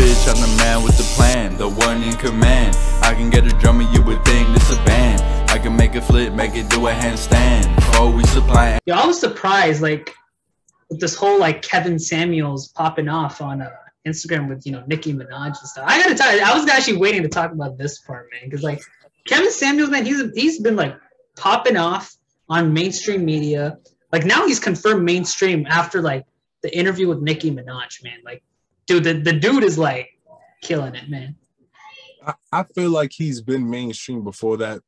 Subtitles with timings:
[0.00, 2.74] bitch, I'm the man with the plan, the one in command.
[3.02, 5.20] I can get a drummer, you would think this a band.
[5.50, 7.66] I can make it flip, make it do a handstand.
[7.96, 8.34] Always.
[8.86, 10.14] Yeah, I was surprised, like
[10.88, 13.70] with this whole like Kevin Samuels popping off on uh,
[14.06, 15.84] Instagram with you know Nicki Minaj and stuff.
[15.86, 18.62] I gotta tell you, I was actually waiting to talk about this part, man, because
[18.62, 18.80] like
[19.26, 20.96] Kevin Samuels, man, he's he's been like
[21.36, 22.16] popping off
[22.48, 23.78] on mainstream media.
[24.12, 26.24] Like now he's confirmed mainstream after like
[26.62, 28.18] the interview with Nicki Minaj, man.
[28.24, 28.42] Like,
[28.90, 30.10] dude, the, the dude is like
[30.62, 31.36] killing it, man.
[32.26, 34.80] I, I feel like he's been mainstream before that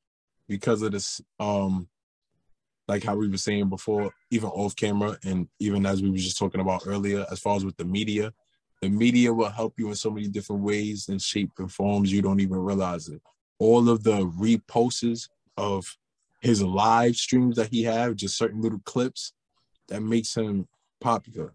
[0.48, 1.88] because of this um
[2.88, 6.36] like how we were saying before, even off camera and even as we were just
[6.36, 8.32] talking about earlier, as far as with the media,
[8.82, 12.20] the media will help you in so many different ways and shape and forms you
[12.20, 13.22] don't even realize it.
[13.60, 15.96] All of the reposts of
[16.40, 19.32] his live streams that he have, just certain little clips
[19.86, 20.66] that makes him
[21.00, 21.54] popular.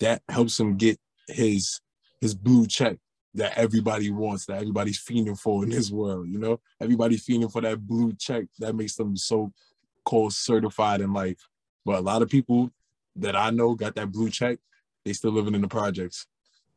[0.00, 1.80] That helps him get his
[2.20, 2.96] his blue check
[3.34, 6.58] that everybody wants, that everybody's fiending for in this world, you know?
[6.80, 9.52] Everybody's fiending for that blue check that makes them so
[10.04, 11.48] called certified in life.
[11.84, 12.70] But a lot of people
[13.16, 14.58] that I know got that blue check,
[15.04, 16.26] they still living in the projects.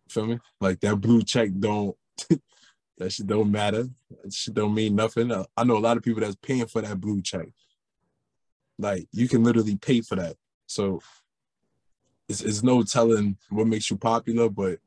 [0.09, 0.39] Feel me?
[0.59, 1.95] Like that blue check don't
[2.97, 3.87] that shit don't matter.
[4.23, 5.31] That shit don't mean nothing.
[5.31, 7.47] Uh, I know a lot of people that's paying for that blue check.
[8.77, 10.35] Like you can literally pay for that.
[10.67, 11.01] So
[12.31, 14.79] it's, it's no telling what makes you popular, but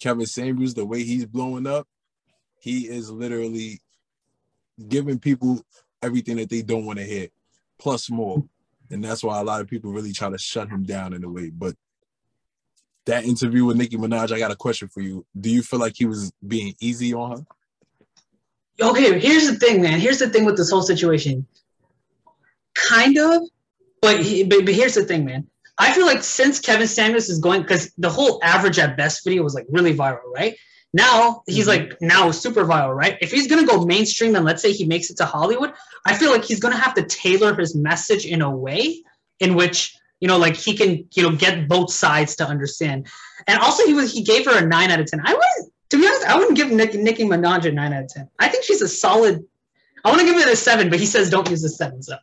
[0.00, 1.86] Kevin Samuels, the way he's blowing up,
[2.58, 3.80] he is literally
[4.88, 5.62] giving people
[6.02, 7.28] everything that they don't want to hear,
[7.78, 8.42] plus more.
[8.90, 11.28] And that's why a lot of people really try to shut him down in a
[11.28, 11.50] way.
[11.50, 11.76] But
[13.06, 15.24] that interview with Nicki Minaj, I got a question for you.
[15.38, 17.46] Do you feel like he was being easy on her?
[18.80, 20.00] Okay, here's the thing, man.
[20.00, 21.46] Here's the thing with this whole situation.
[22.74, 23.42] Kind of,
[24.00, 25.46] but, he, but, but here's the thing, man.
[25.80, 29.42] I feel like since Kevin Samuels is going, because the whole average at best video
[29.42, 30.56] was like really viral, right?
[30.92, 31.88] Now he's mm-hmm.
[31.88, 33.16] like now super viral, right?
[33.20, 35.72] If he's gonna go mainstream and let's say he makes it to Hollywood,
[36.06, 39.02] I feel like he's gonna have to tailor his message in a way
[39.40, 43.08] in which you know, like he can, you know, get both sides to understand.
[43.46, 45.20] And also, he was he gave her a nine out of ten.
[45.24, 48.08] I wouldn't, to be honest, I wouldn't give Nick, Nicki Minaj a nine out of
[48.08, 48.28] ten.
[48.38, 49.44] I think she's a solid.
[50.04, 52.02] I want to give it a seven, but he says don't use a seven.
[52.02, 52.16] So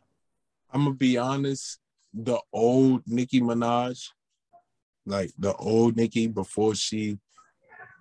[0.70, 1.80] I'm gonna be honest.
[2.14, 4.08] The old Nicki Minaj,
[5.06, 7.18] like the old Nicki before she,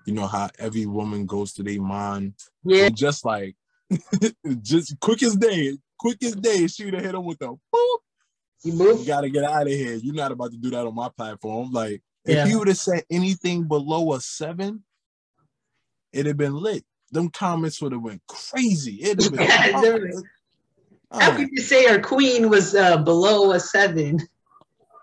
[0.06, 2.34] you know how every woman goes to their mind.
[2.64, 2.90] Yeah.
[2.90, 3.56] just like,
[4.62, 7.98] just quick as day, quick as day, she would have hit him with a boop
[8.64, 9.00] you move.
[9.02, 9.96] You gotta get out of here.
[9.96, 11.72] You're not about to do that on my platform.
[11.72, 14.84] Like, if you would have said anything below a seven,
[16.12, 16.84] it'd have been lit.
[17.12, 19.00] Them comments would have went crazy.
[19.02, 20.24] It'd have been.
[21.12, 24.20] yeah, oh, How could you say our queen was uh, below a seven?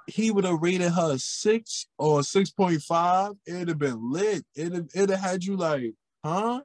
[0.06, 3.32] He would have rated her six or six point five.
[3.46, 4.44] It'd have been lit.
[4.54, 6.60] It'd it'd have had you like, huh?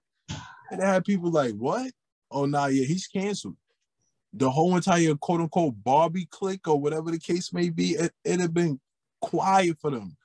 [0.72, 1.92] It'd have had people like, what?
[2.30, 3.56] Oh, nah, yeah, he's canceled
[4.34, 8.42] the whole entire quote unquote Barbie clique or whatever the case may be, it, it'd
[8.42, 8.80] have been
[9.22, 10.16] quiet for them.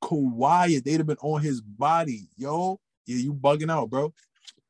[0.00, 0.84] Quiet.
[0.84, 2.28] They'd have been on his body.
[2.36, 4.12] Yo, yeah, you bugging out, bro.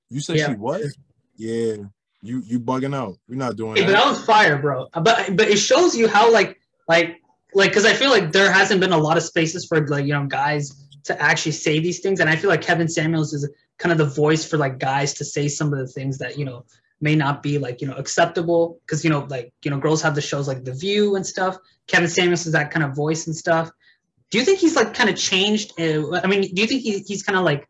[0.08, 0.48] You said yeah.
[0.48, 0.82] she what?
[1.36, 1.76] Yeah,
[2.22, 3.18] you you bugging out.
[3.28, 3.86] You're not doing hey, that.
[3.86, 4.88] But that was fire, bro.
[4.92, 6.58] But but it shows you how like
[6.88, 7.20] like
[7.54, 10.12] like because I feel like there hasn't been a lot of spaces for like you
[10.12, 13.48] know guys to actually say these things, and I feel like Kevin Samuels is
[13.78, 16.44] kind of the voice for like guys to say some of the things that you
[16.44, 16.64] know
[17.00, 20.14] may not be like you know acceptable because you know like you know girls have
[20.14, 21.56] the shows like The View and stuff.
[21.86, 23.70] Kevin Samuels is that kind of voice and stuff.
[24.30, 25.72] Do you think he's like kind of changed?
[25.80, 27.68] Uh, I mean, do you think he, he's kind of like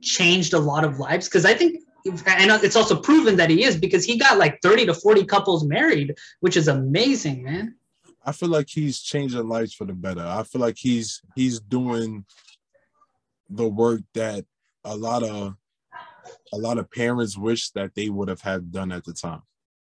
[0.00, 1.28] changed a lot of lives?
[1.28, 4.86] Because I think and it's also proven that he is because he got like 30
[4.86, 7.76] to 40 couples married, which is amazing, man.
[8.24, 10.24] I feel like he's changing lives for the better.
[10.24, 12.24] I feel like he's he's doing
[13.50, 14.44] the work that
[14.84, 15.54] a lot of
[16.52, 19.42] a lot of parents wish that they would have had done at the time.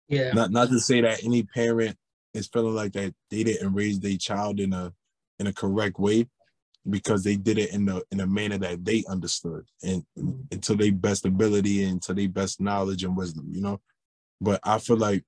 [0.09, 0.33] Yeah.
[0.33, 1.97] Not not to say that any parent
[2.35, 4.93] is feeling like that they didn't raise their child in a
[5.39, 6.29] in a correct way
[6.89, 10.75] because they did it in the in a manner that they understood and, and to
[10.75, 13.81] their best ability and to their best knowledge and wisdom, you know.
[14.41, 15.25] But I feel like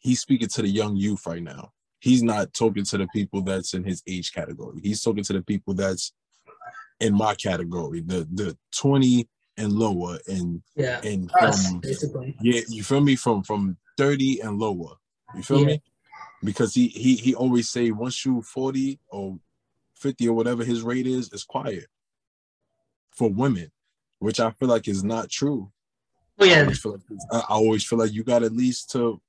[0.00, 1.72] he's speaking to the young youth right now.
[2.00, 4.80] He's not talking to the people that's in his age category.
[4.82, 6.12] He's talking to the people that's
[7.00, 9.26] in my category, the the 20
[9.56, 12.36] and lower and yeah and from basically.
[12.40, 14.94] yeah you feel me from from 30 and lower
[15.34, 15.66] you feel yeah.
[15.66, 15.82] me
[16.42, 19.38] because he he he always say once you 40 or
[20.00, 21.86] 50 or whatever his rate is is quiet
[23.10, 23.70] for women
[24.18, 25.70] which i feel like is not true
[26.38, 27.02] oh yeah I always feel like,
[27.32, 29.20] I always feel like you got at least to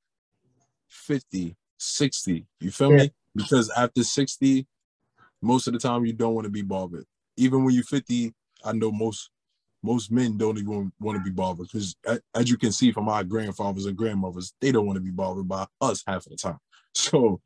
[0.89, 3.03] 50 60 you feel yeah.
[3.03, 4.67] me because after 60
[5.41, 7.05] most of the time you don't want to be bothered
[7.37, 8.33] even when you're 50
[8.63, 9.31] i know most
[9.83, 11.95] most men don't even want to be bothered because,
[12.35, 15.47] as you can see from our grandfathers and grandmothers, they don't want to be bothered
[15.47, 16.59] by us half of the time.
[16.93, 17.39] So,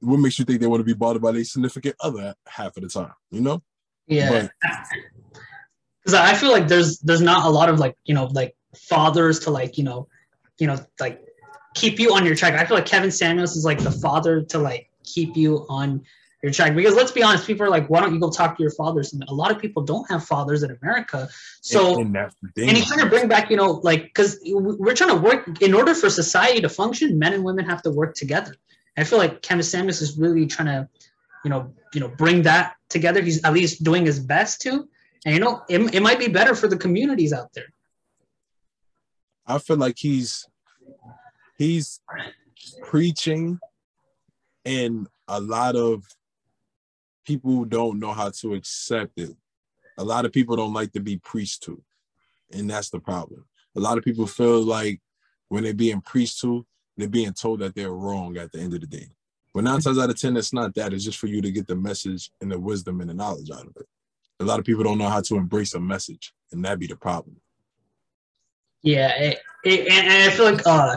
[0.00, 2.82] what makes you think they want to be bothered by their significant other half of
[2.82, 3.12] the time?
[3.30, 3.62] You know?
[4.06, 4.48] Yeah.
[6.02, 9.40] Because I feel like there's there's not a lot of like you know like fathers
[9.40, 10.08] to like you know
[10.58, 11.22] you know like
[11.74, 12.54] keep you on your track.
[12.54, 16.02] I feel like Kevin Samuels is like the father to like keep you on
[16.42, 18.62] your track because let's be honest people are like why don't you go talk to
[18.62, 21.28] your fathers and a lot of people don't have fathers in america
[21.60, 25.10] so and, and, and you kind of bring back you know like because we're trying
[25.10, 28.54] to work in order for society to function men and women have to work together
[28.98, 30.88] i feel like kevin samuels is really trying to
[31.44, 34.88] you know you know bring that together he's at least doing his best to
[35.24, 37.72] and you know it, it might be better for the communities out there
[39.46, 40.46] i feel like he's
[41.56, 42.00] he's
[42.82, 43.58] preaching
[44.64, 46.04] and a lot of
[47.28, 49.36] people don't know how to accept it.
[49.98, 51.82] A lot of people don't like to be preached to,
[52.52, 53.44] and that's the problem.
[53.76, 55.00] A lot of people feel like
[55.48, 56.66] when they're being preached to,
[56.98, 59.06] they're being told that they're wrong at the end of the day.
[59.54, 60.92] But nine times out of ten, it's not that.
[60.92, 63.66] It's just for you to get the message and the wisdom and the knowledge out
[63.66, 63.86] of it.
[64.40, 66.96] A lot of people don't know how to embrace a message, and that be the
[66.96, 67.40] problem.
[68.82, 70.96] Yeah, it, it, and I feel like uh,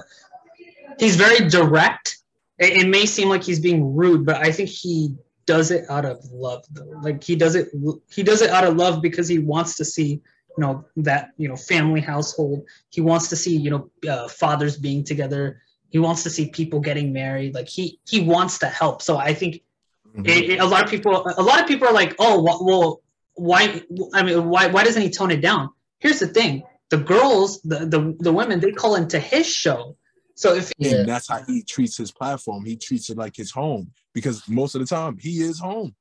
[0.99, 2.17] he's very direct.
[2.59, 5.15] It, it may seem like he's being rude, but I think he
[5.47, 7.69] does it out of love though like he does it
[8.13, 10.21] he does it out of love because he wants to see
[10.57, 14.77] you know that you know family household he wants to see you know uh, fathers
[14.77, 15.61] being together
[15.91, 19.33] he wants to see people getting married like he he wants to help so i
[19.33, 19.61] think
[20.07, 20.25] mm-hmm.
[20.25, 23.01] it, it, a lot of people a lot of people are like oh well
[23.35, 23.81] why
[24.13, 27.85] i mean why why doesn't he tone it down here's the thing the girls the
[27.85, 29.95] the, the women they call into his show
[30.41, 30.95] so if yeah.
[30.95, 32.65] and that's how he treats his platform.
[32.65, 35.95] He treats it like his home because most of the time he is home.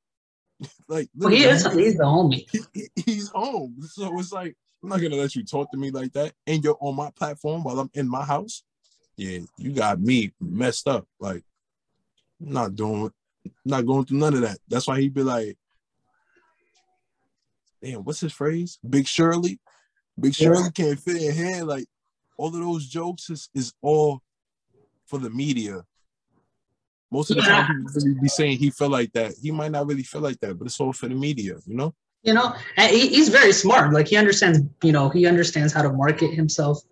[0.89, 2.47] like well, he is he's the homie.
[2.51, 3.77] He, he, he's home.
[3.83, 6.33] So it's like I'm not gonna let you talk to me like that.
[6.47, 8.63] And you're on my platform while I'm in my house.
[9.21, 11.07] Yeah, you got me messed up.
[11.21, 11.45] Like
[12.41, 13.11] I'm not doing
[13.67, 14.57] not going through none of that.
[14.67, 15.59] That's why he'd be like,
[17.83, 18.79] damn, what's his phrase?
[18.89, 19.61] Big Shirley.
[20.19, 20.71] Big Shirley yeah.
[20.71, 21.65] can't fit in here.
[21.65, 21.85] Like
[22.39, 24.23] all of those jokes is, is all
[25.05, 25.85] for the media.
[27.11, 27.67] Most of the yeah.
[27.67, 29.35] time, people really be saying he felt like that.
[29.43, 31.95] He might not really feel like that, but it's all for the media, you know.
[32.23, 33.93] You know, and he's very smart.
[33.93, 36.83] Like he understands, you know, he understands how to market himself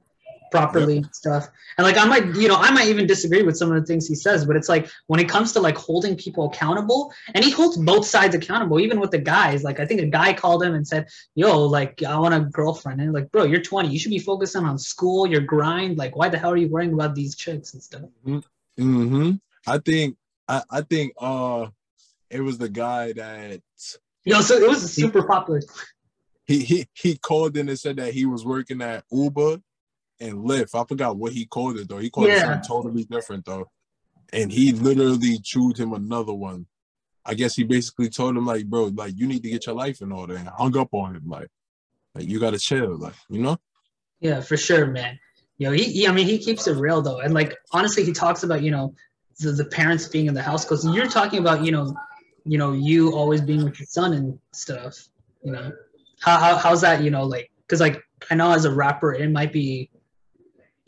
[0.51, 1.05] properly yep.
[1.05, 1.49] and stuff.
[1.77, 4.07] And like I might, you know, I might even disagree with some of the things
[4.07, 7.51] he says, but it's like when it comes to like holding people accountable, and he
[7.51, 9.63] holds both sides accountable, even with the guys.
[9.63, 13.01] Like I think a guy called him and said, "Yo, like I want a girlfriend,"
[13.01, 15.99] and like, bro, you're 20, you should be focusing on school, your grind.
[15.99, 18.03] Like, why the hell are you worrying about these chicks and stuff?
[18.25, 19.33] Hmm.
[19.67, 20.17] I think.
[20.49, 21.13] I, I think.
[21.19, 21.69] Uh,
[22.31, 23.61] it was the guy that.
[24.25, 25.63] Yo, so it was super popular.
[26.47, 29.61] He, he he called in and said that he was working at Uber
[30.21, 30.75] and Lyft.
[30.75, 31.99] I forgot what he called it though.
[31.99, 32.37] He called yeah.
[32.37, 33.71] it something totally different though.
[34.33, 36.67] And he literally chewed him another one.
[37.25, 40.01] I guess he basically told him like, bro, like you need to get your life
[40.01, 41.49] in order, and hung up on him like,
[42.15, 43.59] like you gotta chill, like you know.
[44.21, 45.19] Yeah, for sure, man.
[45.59, 48.13] You know, he, he I mean, he keeps it real though, and like honestly, he
[48.13, 48.95] talks about you know
[49.41, 51.95] the, the parents being in the house because you're talking about you know,
[52.45, 55.09] you know, you always being with your son and stuff.
[55.43, 55.73] You know,
[56.21, 57.03] how, how how's that?
[57.03, 59.91] You know, like because like I know as a rapper, it might be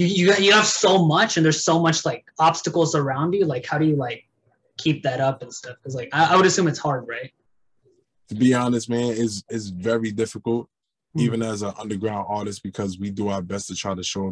[0.06, 3.44] you you have so much and there's so much like obstacles around you.
[3.44, 4.24] Like how do you like
[4.78, 5.76] keep that up and stuff?
[5.76, 7.32] Because like I, I, would assume it's hard right?
[8.28, 10.68] To be honest man is is very difficult
[11.16, 11.20] mm-hmm.
[11.20, 14.26] even as an underground artist because we do our best to try to show